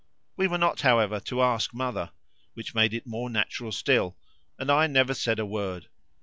We 0.35 0.47
were 0.47 0.57
not, 0.57 0.81
however, 0.81 1.19
to 1.19 1.43
ask 1.43 1.75
mother 1.75 2.09
which 2.55 2.73
made 2.73 2.91
it 2.91 3.05
more 3.05 3.29
natural 3.29 3.71
still, 3.71 4.17
and 4.57 4.71
I 4.71 4.85
said 5.13 5.37
never 5.37 5.41
a 5.43 5.45
word. 5.45 5.89